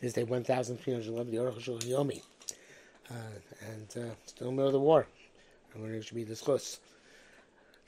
[0.00, 2.22] This day 1311, the Oracle Yomi.
[3.10, 3.14] Uh,
[3.70, 5.06] and uh, still in the middle of the war.
[5.76, 6.80] We're going to be discussed.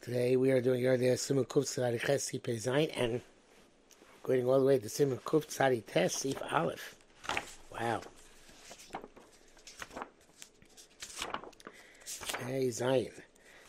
[0.03, 3.23] Today we are doing Yoreh De'ah Simon Kuf Tzadi Ches and
[4.23, 6.97] going all the way to Simon Kuf Tzadi Tes Aleph.
[7.73, 8.03] Wow.
[12.47, 13.09] Hey Zion.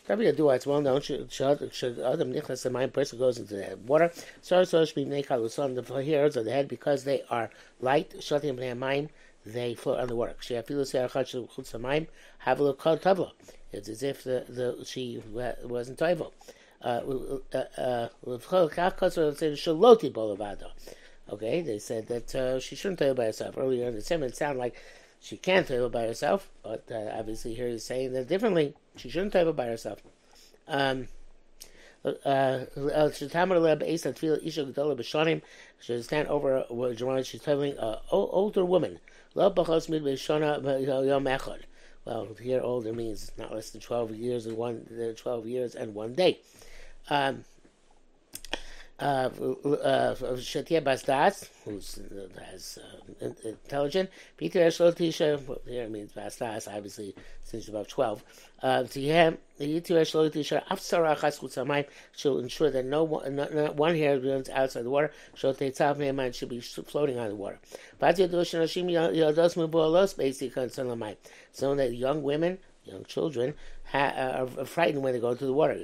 [0.06, 1.00] Probably do it's well known.
[1.00, 4.12] Should should Adam Nichlas the mind person goes into the water.
[4.42, 8.14] So so should be on the hairs of the head because they are light.
[8.18, 9.08] Shatim bnei
[9.46, 10.36] they float on the water.
[10.40, 13.32] She afilu se'achad chutz hamayim have a look called tavla.
[13.72, 16.32] It's as if the, the she wasn't toivel.
[16.82, 17.00] Uh,
[17.54, 18.08] uh, uh,
[21.32, 23.56] okay, they said that uh, she shouldn't tell by herself.
[23.56, 24.76] Earlier in the sermon, it sounded like
[25.24, 28.74] she can't tell by herself, but uh, obviously here he's saying that differently.
[28.96, 30.02] She shouldn't tell by herself.
[30.68, 31.08] Um,
[32.04, 33.32] uh, uh, she's
[36.04, 36.66] stand over.
[37.24, 39.00] She's telling an older woman.
[39.34, 39.50] Well,
[42.38, 46.40] here older means not less than twelve years and one twelve years and one day.
[47.08, 47.44] Um,
[49.00, 49.28] uh, uh,
[50.36, 51.80] Shatia Basdas, who
[52.40, 54.08] has uh, intelligent.
[54.36, 58.22] Peter Eshlo Tisha, here means Basdas, obviously, since about 12.
[58.62, 61.40] Uh, to him, Yitu Eshlo Tisha, Afsara Chas
[62.12, 65.10] she'll ensure that no one, not, not one hair runs outside the water.
[65.42, 67.58] Of and should be floating on the water.
[71.52, 73.54] So that young women, young children,
[73.86, 75.78] ha- are frightened when they go into the water.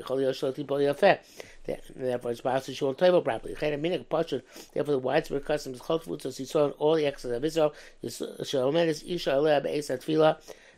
[1.64, 3.54] Therefore, it's possible won't table properly.
[3.54, 7.44] Therefore, the widespread custom is called food, so she saw in all the exes of
[7.44, 7.74] Israel.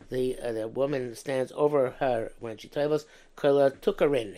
[0.09, 3.05] The, uh, the woman stands over her when she tables.
[3.35, 4.37] Kala tukarin.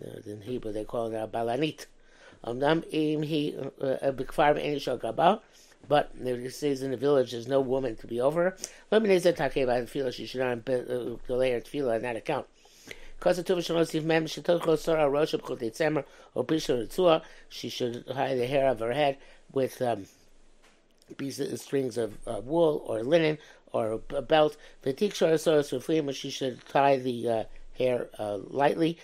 [0.00, 1.86] Uh, in Hebrew, they call it a balanit.
[2.44, 5.40] Amnam im he uh, bikfar any gabal.
[5.88, 8.56] But it says in the village there's no woman to be over.
[8.90, 10.12] Let me say talking about tefillah.
[10.12, 12.46] She should not delay her tefillah on that account.
[17.48, 19.16] She should hide the hair of her head
[19.52, 20.06] with um,
[21.16, 23.38] pieces, strings of uh, wool or linen
[23.72, 24.56] or a belt.
[24.84, 27.44] She should tie the uh,
[27.78, 28.98] hair uh, lightly.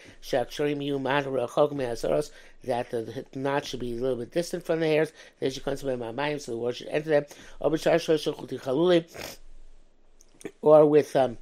[2.65, 5.13] That the knot should be a little bit distant from the hairs.
[5.41, 7.27] Then she comes to my mind, so the water should enter them.
[10.61, 11.39] Or with um,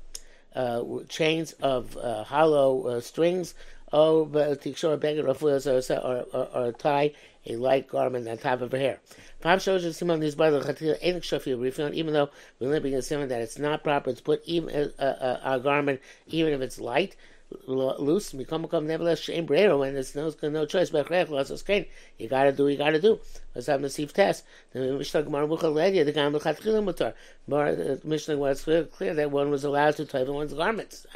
[0.55, 3.55] uh, chains of uh, hollow uh, strings,
[6.05, 7.13] or, or, or tie
[7.47, 9.01] a light garment on top of her hair.
[11.95, 15.41] Even though we're living in a that it's not proper to put even a, a,
[15.55, 17.17] a garment, even if it's light,
[17.67, 18.33] loose.
[18.33, 20.91] Become become nevertheless shame brero when there's no no choice.
[20.91, 22.69] But you gotta do.
[22.69, 23.21] You gotta do.
[23.55, 24.45] Let's have sieve test.
[24.73, 27.15] The Mishnah Gemara Buchal Ledia the Gam Lechatchilim Mutar.
[28.05, 31.07] Mishnah was clear, clear that one was allowed to tie one's garments.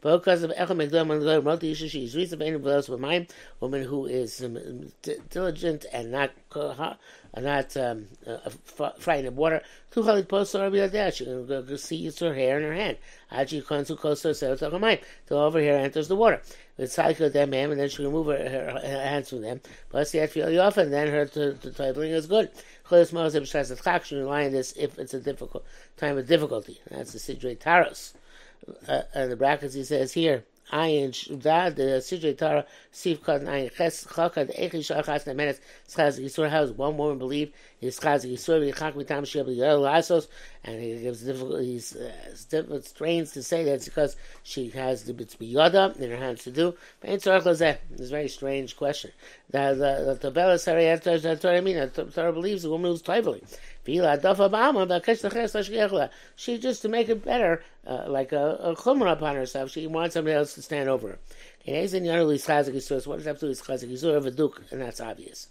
[0.00, 3.26] Because of Echel Megdom and Goy Multi Yisha, she's reason of those with mine,
[3.58, 4.92] woman who is um,
[5.28, 6.94] diligent and not uh,
[7.36, 8.48] not um, uh,
[8.98, 9.60] frightened of water.
[9.90, 12.98] Two Chalik Post or Rabbi She can see it's her hair in her hand.
[13.32, 15.00] Aji Konsu Kosto Sel mind.
[15.26, 16.42] Till over here enters the water.
[16.76, 19.60] With cycle them and then she can move her, her, her hands from them.
[19.90, 22.50] Plus, the feel off, and then her to, to tabling is good.
[22.88, 25.64] Chodesh Moshe B'Shas Atchak should rely on this if it's a difficult
[25.96, 26.80] time of difficulty.
[26.88, 28.12] That's the Sidrei Taharah
[28.88, 34.04] uh, in the brackets he says here, Ayin Shuda, the Sidrei Taharah, Sif Ayin Ches
[34.04, 36.74] Chakad Echi Shachas Nemenes Schaz Yisur.
[36.76, 40.28] One woman believe his Schaz Yisur Yichak Mitam Sheb Yoel Lasos?
[40.64, 42.12] And he gives difficult, he's uh,
[42.50, 46.44] difficult strains to say that it's because she has the bits biyada in her hands
[46.44, 46.74] to do.
[47.00, 49.12] But in Tzorach it's a very strange question.
[49.50, 51.76] The the the Tabela Sarayat Torah mean.
[51.76, 53.44] The Torah believes the woman who's toiveling.
[56.36, 59.70] She just to make it better, uh, like a, a chumrah upon herself.
[59.70, 61.18] She wants somebody else to stand over her.
[61.64, 65.48] What does that have to do with chazik And that's obvious.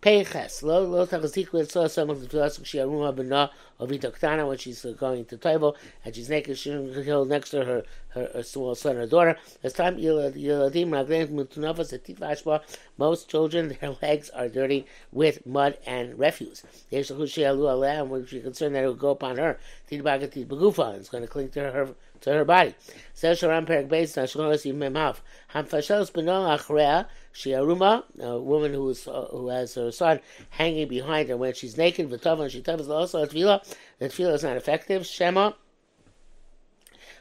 [0.00, 0.62] Peiches.
[0.62, 4.84] Lo lo tachzik so some of the philosophy she aruma bena of itaktana when she's
[4.98, 8.96] going to Taibo and she's naked she hill next to her, her, her small son
[8.96, 9.36] or daughter.
[9.62, 12.60] As time yeladim raglein mutunavas etifashba
[12.96, 16.62] most children their legs are dirty with mud and refuse.
[16.90, 19.58] Yesh she alu and when she's concerned that it will go upon her.
[19.90, 22.74] Tidbagat tidbagufa it's going to cling to her to her body.
[23.14, 25.16] Says Sharam Perak Beis Nashlonas Yimemav.
[25.54, 30.20] Hamfashel Spino Achrea Shiaruma, a woman who is uh, who has her son
[30.50, 32.10] hanging behind her when she's naked.
[32.10, 33.62] V'tov and she tells also tefillah.
[33.98, 35.06] The tefillah is not effective.
[35.06, 35.52] Shema.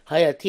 [0.10, 0.46] Maybe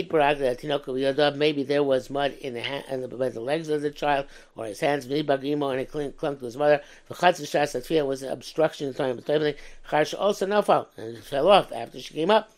[1.65, 4.79] there was mud in the, hand, in the, the legs of the child or his
[4.79, 6.81] hands, and it clung, clung to his mother.
[7.09, 9.19] The was an obstruction in time.
[9.19, 12.53] Also nafal and it fell off after she came up.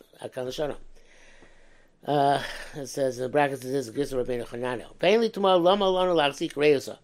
[2.05, 2.41] Uh,
[2.75, 4.87] it says in the brackets, this is Gisra Rabbeinu Chanano.
[5.01, 6.97] Mainly tomorrow, Lama Lana Lachzik Reusa.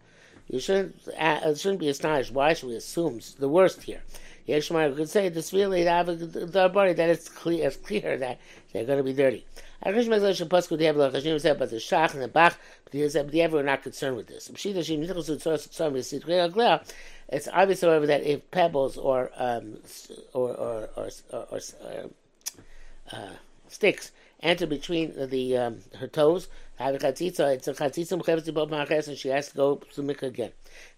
[0.49, 2.31] You shouldn't, uh, shouldn't be astonished.
[2.31, 4.01] Why should we assume the worst here?
[4.47, 8.39] Yeshmar could say this really the that it's clear, it's clear that
[8.71, 9.45] they're going to be dirty.
[9.83, 12.93] I wish my should have like Hashem said about the shach and the bach, but
[12.93, 14.49] he said the ever not concerned with this.
[17.29, 19.77] It's obvious, however, that if pebbles or um,
[20.33, 21.59] or or or, or, or
[23.11, 23.29] uh,
[23.67, 24.11] sticks
[24.41, 26.47] enter between the um, her toes.
[26.75, 27.55] Have a chatzitza.
[27.55, 30.51] It's a chatzitza mcheves to both marches, and she has to go to mikvah again.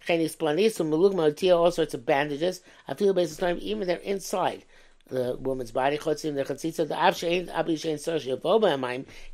[0.06, 2.62] Chenis planis melug maltia all sorts of bandages.
[2.88, 4.66] I feel based time even they're inside
[5.10, 5.98] the woman's body.
[5.98, 6.02] You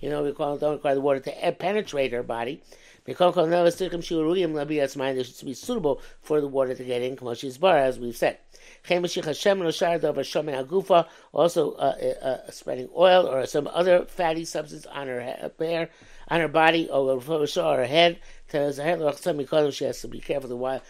[0.10, 2.63] know we call don't require the water to penetrate her body.
[3.06, 3.36] They should
[5.45, 8.39] be suitable for the water to get in, as we've said.
[11.33, 15.51] Also, uh, uh, uh, spreading oil or some other fatty substance on her hair,
[16.27, 18.19] on her body, or her head.
[18.48, 18.75] Because
[19.75, 20.81] she has to be careful the while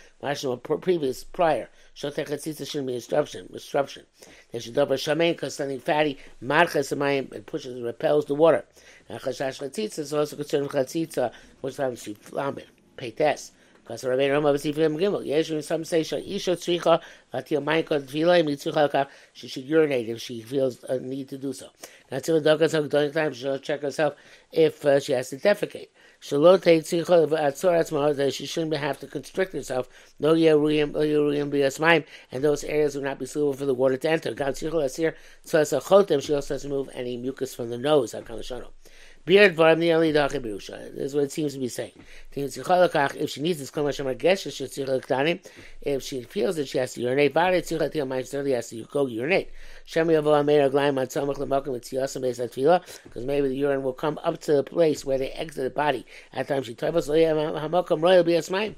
[0.57, 1.69] previous prior.
[1.95, 3.47] Shotechatzitza shouldn't be disruption.
[3.51, 4.05] Disruption.
[4.51, 8.65] They should double shamein because something fatty marches and pushes and repels the water.
[9.07, 12.63] And chashash chatzitza is also concerned with chatzitza, which times she flambe.
[12.97, 13.53] Pay test.
[13.85, 15.23] Because Rabbi Rama was even Gimel.
[15.23, 16.99] Yes, some say Isha Tzricha
[17.31, 21.67] Latil Maika Tvila Mitzricha She should urinate if she feels a need to do so.
[22.11, 24.15] Now, till the Dokas Hagdonik time, she'll check herself
[24.51, 25.89] if uh, she has to defecate.
[26.19, 29.87] Shalot Tzricha Atzor Atzmah that she shouldn't have to constrict herself.
[30.19, 34.09] No Yeruyim Yeruyim Biasmaim, and those areas will not be suitable for the water to
[34.09, 34.33] enter.
[34.33, 37.69] God Tzricha Asir So as a Chotem, she also has to remove any mucus from
[37.69, 38.13] the nose.
[38.13, 38.69] Hakamashano.
[39.25, 40.93] Beard varm the only dacha birusha.
[40.93, 41.93] This is what it seems to be saying.
[42.33, 42.53] If
[43.31, 45.43] she needs this kol mashem gesha shetzich lektanim,
[45.81, 48.83] if she feels that she has to urinate, bari tzich til mayim certainly has to
[48.83, 49.47] go urinate.
[49.85, 54.19] Shem yavo ameir aglayim matzamach lemakom etziyasam beis atfila, because maybe the urine will come
[54.23, 56.05] up to the place where they exit the body.
[56.31, 58.75] At the time she tovas lo hamakom royal biasmayim.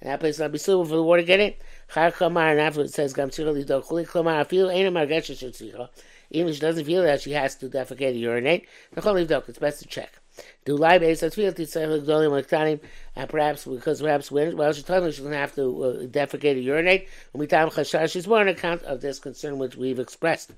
[0.00, 1.54] And that place not be suitable for the water to get in.
[1.92, 5.88] Char and afterwards it says, gam tzich lidok chuli klamar, afilu ainam argesha shetzich
[6.30, 8.66] even if she doesn't feel that she has to defecate or urinate,
[8.96, 10.18] it's best to check.
[10.66, 12.80] Do lie based on
[13.16, 16.56] and perhaps because perhaps when well she told me she doesn't have to uh, defecate
[16.56, 17.08] or urinate.
[17.32, 20.52] When we time chashash, she's more on account of this concern which we've expressed.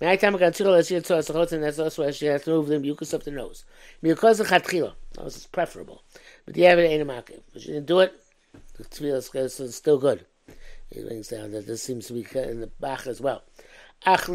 [0.00, 2.52] May I time to let's hear to us and that's also why she has to
[2.52, 3.64] remove the mucus of the nose.
[4.00, 6.02] Mucus chatchila, that was preferable.
[6.46, 7.44] But the evidence ain't a market.
[7.58, 8.18] She didn't do it.
[8.78, 8.84] The
[9.60, 10.24] is still good.
[10.90, 13.42] It brings down that this seems to be in the back as well.
[14.04, 14.26] But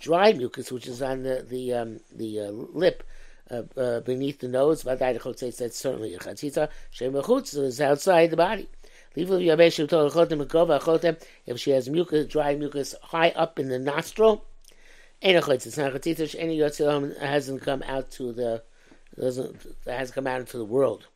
[0.00, 3.04] dry mucus, which is on the the um, the uh, lip
[3.50, 6.70] uh, uh, beneath the nose, says that's certainly a chatzitza.
[6.90, 8.68] Shem is outside the body.
[9.14, 9.28] If
[11.60, 14.44] she has mucus, dry mucus high up in the nostril,
[15.20, 16.34] it's not chatzitza.
[16.38, 18.62] Any yotzil hasn't come out to the
[19.20, 21.06] doesn't hasn't come out into the world.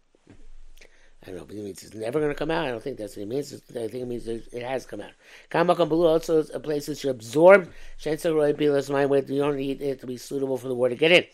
[1.29, 2.67] I don't know, but it means it's never going to come out.
[2.67, 3.53] I don't think that's what it means.
[3.53, 5.11] I think it means it has come out.
[5.51, 7.69] Kamakam Blue also is a place that's absorbed.
[8.01, 9.23] Shensa Roy Bilas my way.
[9.29, 11.27] You don't need it to be suitable for the water to get in.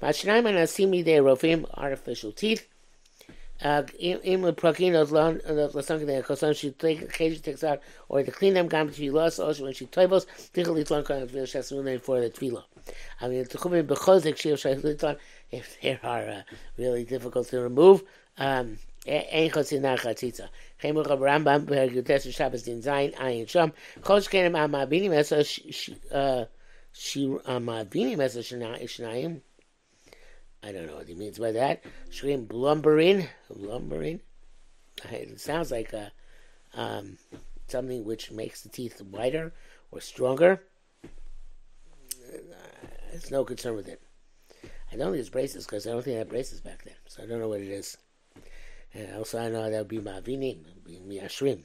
[0.00, 2.66] Mashinaim and Asimi de Rofim, artificial teeth.
[3.60, 6.74] In the prakinos lasank de kosan she
[7.28, 10.24] she takes out or to clean them gam to lost also when she tovos
[10.54, 12.64] tichli tlon kan vil shasun for the tefillah.
[13.20, 14.42] I mean to come in because if
[15.82, 16.42] they are uh,
[16.78, 18.02] really difficult to remove.
[18.38, 20.48] Um, Ein Chatzitza.
[20.80, 21.66] Chemur Rambam,
[22.32, 23.72] Shabbos Din Zayin, Ayin Shom.
[24.02, 24.28] Chosh
[28.20, 28.38] Esa
[28.82, 29.40] Esa
[30.64, 31.82] I don't know what he means by that.
[32.10, 34.20] Shrim Blumberin, Blumberin.
[35.10, 36.12] It sounds like a,
[36.74, 37.18] um,
[37.66, 39.52] something which makes the teeth whiter
[39.90, 40.62] or stronger.
[41.04, 41.08] Uh,
[43.10, 44.00] There's no concern with it.
[44.92, 47.22] I don't think it's braces because I don't think I had braces back then, so
[47.22, 47.96] I don't know what it is.
[48.94, 51.64] And also I know that would be Mavinim, be Miashrim.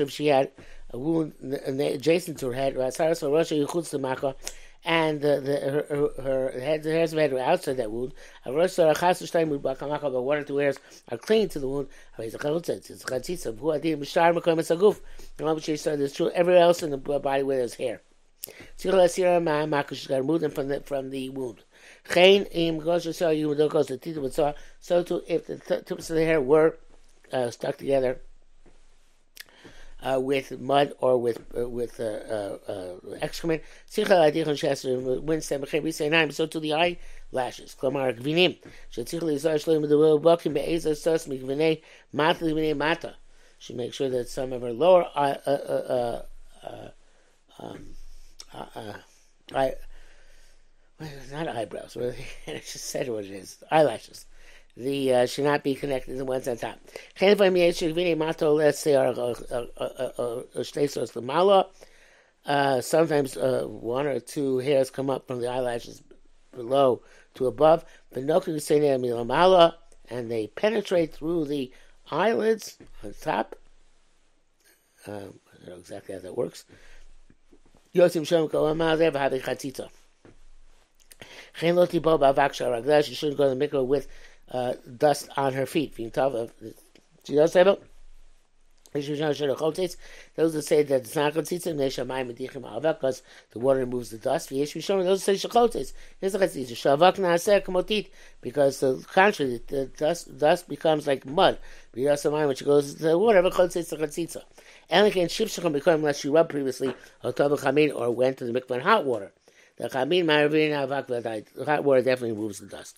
[0.00, 0.50] If she had
[0.90, 2.76] a wound adjacent to her head,
[4.84, 7.90] and the, the, her, her, her head, the hairs of her head were outside that
[7.90, 8.14] wound.
[8.44, 10.78] But one or two hairs
[11.10, 11.88] are clinging to the wound.
[12.18, 12.34] It's
[15.86, 18.02] uh, true everywhere else in the body where there's hair.
[18.78, 21.64] She's got remove them from the, from the wound.
[22.12, 24.54] Chain im gosh so you the teeth would so
[25.02, 26.78] too if the tips of the hair were
[27.32, 28.20] uh, stuck together
[30.02, 33.62] uh, with mud or with uh, with uh, uh, excrement.
[33.86, 34.10] So to
[36.60, 36.98] the eye
[37.32, 37.74] lashes.
[37.78, 38.56] Klamar gvinim.
[43.60, 46.22] She makes sure that some of her lower eye, uh, uh,
[46.62, 46.88] uh,
[47.58, 47.88] um,
[48.54, 48.92] uh, uh,
[49.52, 49.74] eye
[51.30, 51.96] not eyebrows.
[52.46, 53.62] I just said what it is.
[53.70, 54.26] Eyelashes
[54.78, 56.78] the uh, should not be connected to the ones on top.
[62.46, 66.02] Uh, sometimes uh, one or two hairs come up from the eyelashes
[66.54, 67.02] below
[67.34, 68.30] to above, and
[70.30, 71.70] they penetrate through the
[72.10, 73.56] eyelids on top.
[75.06, 76.64] Um, I don't know exactly how that works.
[77.94, 78.48] Yosim Shem.
[81.60, 84.08] You shouldn't go to the mikvah with
[84.50, 85.94] uh, dust on her feet.
[85.96, 87.82] She does say about
[88.94, 94.48] those that say that it's not chatzitza, because the water removes the dust.
[94.48, 95.92] Those say shachotes.
[96.20, 96.72] Here's a chatzitza.
[96.72, 98.08] Shavak naaseh kamotit,
[98.40, 101.58] because the contrary, the dust, dust becomes like mud.
[101.92, 104.42] Which goes to the water, but chatzitza chatzitza.
[104.88, 108.80] And again, shivshachim become unless you rubbed previously or or went to the mikvah in
[108.80, 109.32] hot water.
[109.78, 112.96] The chamin ma'arvin avak hot water definitely removes the dust.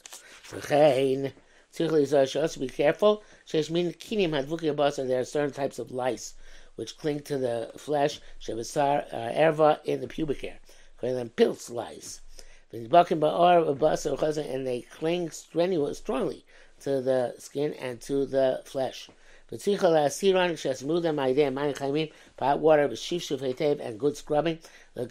[0.48, 1.32] V'chein,
[1.74, 3.22] tzich also be careful.
[3.46, 5.06] Shesh min kinim hadvuki abasa.
[5.06, 6.34] There are certain types of lice
[6.76, 8.20] which cling to the flesh.
[8.40, 10.58] Shevasar uh, erva in the pubic hair.
[11.02, 12.22] Them pilz lice.
[12.72, 12.90] And
[14.66, 16.44] they cling strenuous, strongly
[16.80, 19.10] to the skin and to the flesh.
[22.36, 22.88] Pot water
[23.80, 24.58] and good scrubbing,
[24.94, 25.06] the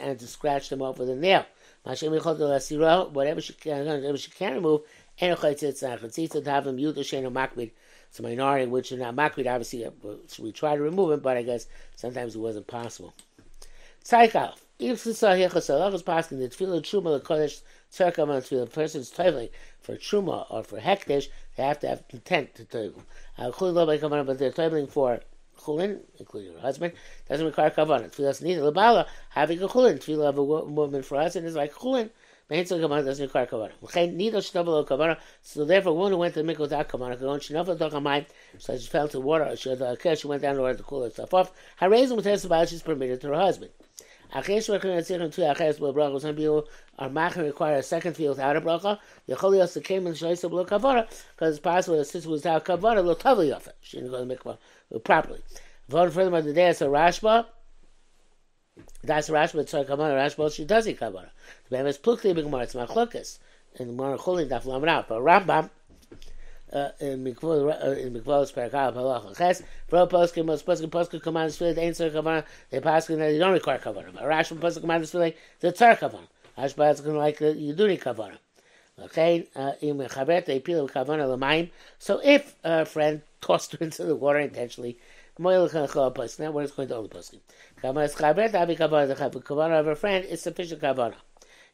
[0.00, 1.44] and to scratch them off with a nail.
[1.82, 4.82] Whatever she can, whatever she can remove.
[5.18, 5.82] It's
[8.20, 9.52] a minority which is not makbid.
[9.52, 9.90] Obviously, uh,
[10.38, 13.14] we try to remove him, but I guess sometimes it wasn't possible.
[14.04, 14.54] Tzaikal.
[14.78, 19.48] If is passing the tefillah truma the kodesh tzarkam on tefillah, the person's toiling
[19.80, 23.00] for truma or for hekdesh, they have to have intent to toivel.
[23.38, 25.20] Uh, but they're toiling for
[25.58, 26.92] chulin, including her husband,
[27.26, 28.14] doesn't require kavanah.
[28.14, 29.98] Tefillah neither labala having a chulin.
[29.98, 32.10] Tefillah of a woman for us and is like chulin.
[32.50, 34.12] Mehitzal kavanah doesn't require kavanah.
[34.12, 35.18] Neither shnabel kavanah.
[35.40, 38.26] So therefore, one who went to the mikvah without kavanah, going shnabel tochamayim,
[38.58, 39.56] so she fell to water.
[39.56, 41.52] She had a she went down to water to cool herself off.
[41.76, 43.70] Her Harazim with her she's permitted to her husband.
[44.32, 44.42] Some
[46.34, 46.68] people
[46.98, 48.98] are maching require a second field without a bracha.
[49.26, 52.64] The cholios came in shloisa below kavara because it's possible that since it was without
[52.64, 53.76] kavara, lo tavli of it.
[53.80, 55.40] She didn't go to the mikvah properly.
[55.88, 57.46] Vote furthermore, the day it's a rashba.
[59.02, 59.60] That's Rashba.
[59.60, 60.14] It's a kavara.
[60.14, 61.30] Rashba she does eat kavara.
[61.68, 62.64] The man is plukli b'gemara.
[62.64, 63.38] It's machlokas.
[63.78, 65.08] And the Gemara chulin daf lamrav.
[65.08, 65.70] But Rambam
[66.72, 69.62] Uh, in Mikvalos uh, Perakal Halacha Ches.
[69.88, 72.44] For poskim, most poskim poskim command is fillet ain't tzar kavan.
[72.70, 74.12] They poskim that you don't require kavan.
[74.12, 76.26] But Rashi poskim command is fillet the tzar kavan.
[76.58, 78.32] Hashba is going like you do need kavan.
[78.98, 81.70] Okay, uh, l'mayim.
[81.98, 84.98] So if a friend tossed her into the water intentionally.
[85.38, 86.40] Moil Chachal Poskim.
[86.40, 87.40] Now, what is going to all the Poskim?
[87.82, 91.12] Kavan is Chaber, Tabi Kavan, the of a friend is sufficient Kavan.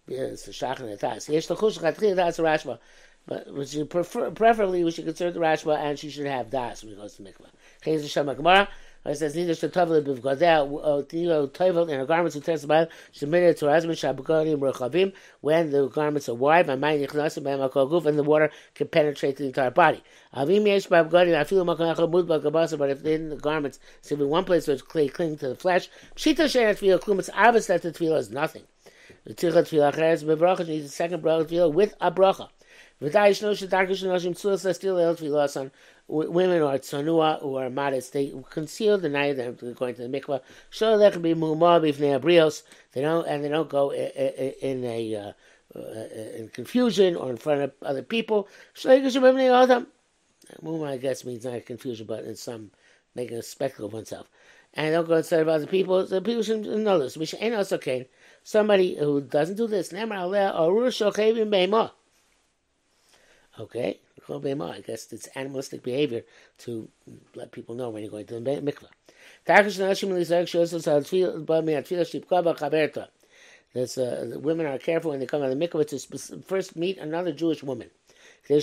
[0.09, 1.29] It's a Shach and a Taz.
[1.29, 2.79] Yesh a.
[3.27, 6.83] But we should prefer, preferably we should consider the Rashba and she should have das
[6.83, 7.51] when he goes to mikvah.
[7.85, 8.69] Chayz Shama Gemara.
[9.05, 13.57] It says neither should tovel bivgadeh uh, neither tovel in her garments who testify submitted
[13.57, 18.17] to her husband shabukodim rechavim when the garments are wide and mine yichnasim b'makol and
[18.17, 20.05] the water can penetrate the entire body.
[20.37, 24.45] Avim yesh b'avgadim afilu makol echad mud b'gabasa but if in the garments simply one
[24.45, 27.91] place it's clay cling to the flesh pshita she'er tefillah klum it's obvious that the
[27.91, 28.63] tefillah is nothing.
[29.25, 32.51] The tichat tefillah cheres bebracha needs a second bracha tefillah with a bracha.
[36.09, 38.13] Women are tzanua who are modest.
[38.13, 40.41] They conceal the night they're going to the mikvah.
[40.71, 42.63] Sure, they can be mumah b'fnei abrios.
[42.93, 45.33] They don't and they don't go in a uh,
[45.75, 48.47] uh, in confusion or in front of other people.
[50.63, 52.71] Mumah, I guess, means not confusion, but in some
[53.15, 54.29] making a spectacle of oneself.
[54.75, 56.07] And don't go inside of other people.
[56.07, 57.17] The people should know this.
[58.45, 59.93] Somebody who doesn't do this,
[63.63, 64.01] Okay?
[64.29, 66.23] I guess it's animalistic behavior
[66.59, 66.89] to
[67.35, 68.89] let people know when you're going to the mikveh.
[73.75, 77.33] That's, uh, women are careful when they come to the mikveh to first meet another
[77.33, 77.91] Jewish woman.
[78.49, 78.55] So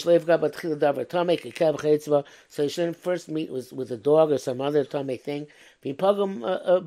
[2.63, 5.47] you shouldn't first meet with, with a dog or some other tame thing.
[5.85, 6.81] Uh, uh,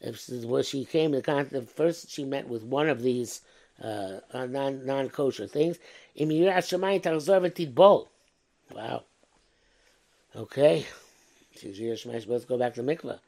[0.00, 3.40] if she came, the first she met with one of these
[3.82, 5.78] uh, non non kosher things.
[8.72, 9.04] Wow.
[10.36, 10.86] Okay.
[11.62, 13.20] Let's go back to mikvah.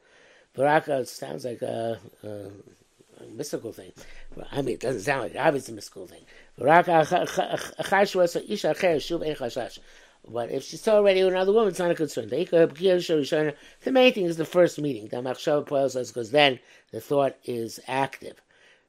[0.55, 3.91] Baraka sounds like a, a, a, mystical thing.
[4.51, 6.25] I mean, it doesn't sound like obviously a mystical thing.
[10.29, 12.27] But if she's already with another woman, it's not a concern.
[12.27, 15.07] The main thing is the first meeting.
[15.07, 16.59] The Because then
[16.91, 18.41] the thought is active.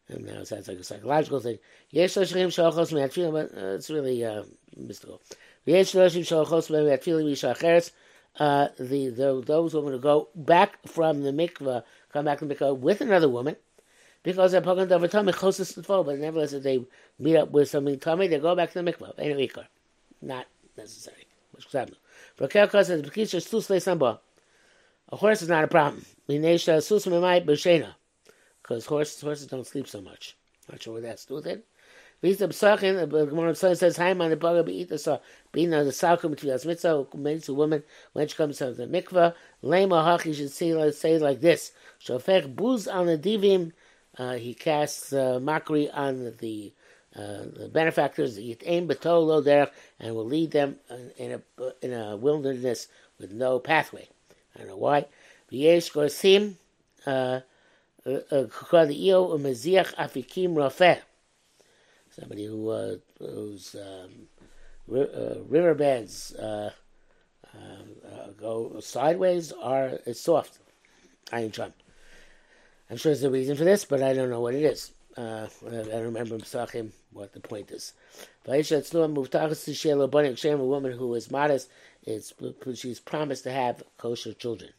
[0.09, 1.59] And now it sounds like a psychological thing.
[1.93, 4.45] But uh, it's really uh,
[4.77, 5.21] mystical.
[8.39, 12.47] Uh, the, the those who are to go back from the mikvah, come back to
[12.47, 13.57] the mikvah with another woman,
[14.23, 16.85] because they're poking over tummy but nevertheless, if they
[17.19, 19.67] meet up with something tummy, they go back to the mikvah.
[20.23, 20.47] Not
[20.77, 21.27] necessary.
[22.37, 22.47] For
[25.11, 26.05] a horse is not a problem.
[28.69, 30.37] Because horses, horses don't sleep so much.
[30.71, 31.65] Not sure what that's to do with it.
[32.21, 35.21] Visa Pesachim, the Gemara says, Haim on the Baga Beita saw
[35.53, 37.83] being on the Salkum Tfilas Mitzvah, makes a woman
[38.13, 39.35] when she comes to the mikvah.
[39.63, 41.73] Lema Hachi should say, let's say like this.
[42.05, 43.73] Shofech Buz on the Divim,
[44.19, 46.73] uh, he casts uh, mockery on the,
[47.17, 50.77] uh, the benefactors, Yitain Betolo Derech, and will lead them
[51.17, 54.09] in a, in a wilderness with no pathway.
[54.55, 55.07] I don't know why.
[55.51, 56.57] V'yesh Gorsim,
[62.11, 64.29] somebody who uh, whose um,
[64.87, 66.71] ri- uh, riverbeds uh,
[67.55, 70.59] uh, go sideways are it's soft.
[72.91, 74.93] I'm sure there's a reason for this, but I don't know what it is.
[75.17, 77.93] Uh, I don't remember Pesachim what the point is.
[78.47, 78.51] A
[80.57, 81.69] woman who is modest,
[82.07, 82.33] is
[82.75, 84.73] she's promised to have kosher children.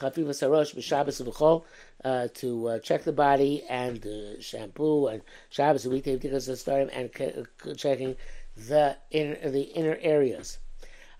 [0.00, 1.64] B'Shabbos v'chol
[2.04, 7.10] uh, to uh, check the body and uh, shampoo and Shabbos weekday of starting and
[7.20, 8.16] uh, checking
[8.56, 10.58] the inner the inner areas.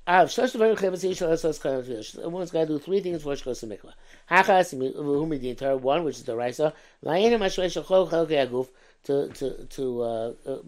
[0.06, 0.26] A
[2.24, 3.92] woman's got to do three things before she goes to mikvah.
[5.40, 6.72] The entire one, which is the raisa.
[9.04, 10.58] To to to uh, uh,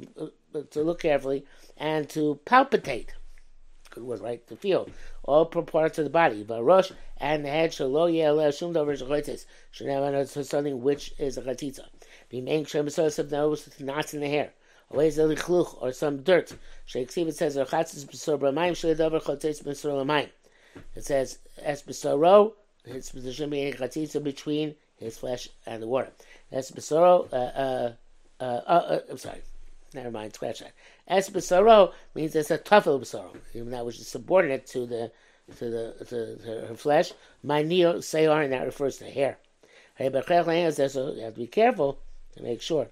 [0.70, 1.44] to look carefully
[1.76, 3.14] and to palpitate
[3.92, 4.46] good word, right?
[4.48, 4.88] To feel
[5.22, 9.44] all parts of the body, but rosh and the head shalo yeleh shum dover shacholitzes
[9.70, 11.84] should have something which is a chatzitza.
[12.28, 14.52] Be main shem b'sosav knows knots in the hair.
[14.90, 16.54] Always a lichluch or some dirt.
[16.88, 20.30] Sheiksiv it says chatzis b'sor b'mayim shel dover chotzes b'sor l'mayim.
[20.96, 22.54] It says es b'soro.
[22.84, 26.10] It's there should be a chatzitza between his flesh and the water.
[26.50, 27.32] Es b'soro.
[27.32, 27.92] Uh, uh,
[28.40, 29.42] uh, uh, I'm sorry.
[29.94, 30.72] Never mind, scratch that.
[31.06, 35.12] Es besaro means it's a tafel besaro, even that which is subordinate to the
[35.58, 37.12] to the to, to her flesh.
[37.42, 39.38] My neo sayar, and that refers to hair.
[39.94, 41.98] Hey, but so you have to be careful
[42.36, 42.88] to make sure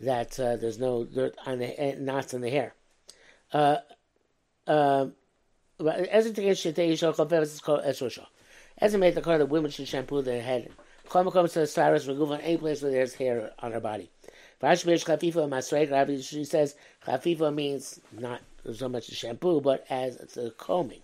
[0.00, 2.74] that uh, there's no dirt on the eh, knots in the hair.
[3.52, 3.76] Uh,
[4.66, 5.06] uh,
[5.80, 8.26] as it esrosha.
[8.78, 10.70] As made the car, the women should shampoo their head.
[11.08, 14.10] Chama comes to the stylist, remove any place where there's hair on her body.
[14.62, 18.40] Vashmish chafifa masrei Rabbi, she says chafifa means not
[18.72, 21.02] so much a shampoo, but as the combing.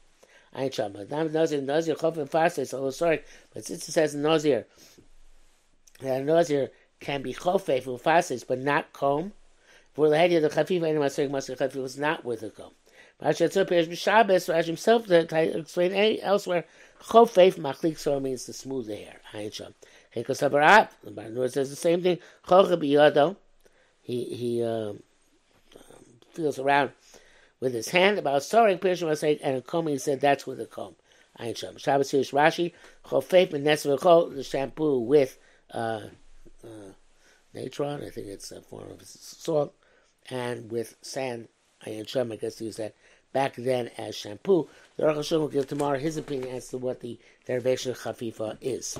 [0.54, 1.04] Ein shama.
[1.04, 2.58] Dam nazir nazir chofin fasa.
[2.58, 4.66] It's a little sorry, but since it says nazir,
[6.00, 9.32] that nazir can be chofef ufasis, but not comb.
[9.92, 12.70] For the head of the chafifa and masrei masrei chafifa was not with a comb.
[13.20, 16.64] Shabbos, Rashi himself to explain elsewhere,
[17.02, 19.20] chofef machlik so means to smooth the hair.
[19.34, 19.74] Ein sham.
[20.14, 20.90] Hekos habarat.
[21.02, 22.18] The Barnur says the same thing.
[22.46, 23.36] Chocha biyado
[24.08, 24.94] he he uh,
[26.32, 26.92] feels around
[27.60, 29.86] with his hand about starting Pirshim Masay and a comb.
[29.86, 30.96] He said that's with a comb.
[31.38, 31.76] Ayin Sham.
[31.76, 32.72] Shabbos Yish Rashi
[33.04, 35.38] Chofef and the shampoo with
[35.74, 36.00] uh,
[36.64, 36.92] uh,
[37.52, 38.02] natron.
[38.02, 39.74] I think it's a form of salt
[40.30, 41.48] and with sand.
[41.86, 42.32] Ayin Sham.
[42.32, 42.94] I guess use that
[43.34, 44.68] back then as shampoo.
[44.96, 48.96] The Rosh will give tomorrow his opinion as to what the derivation of chafifa is.